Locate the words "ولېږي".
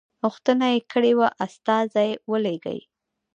2.31-2.79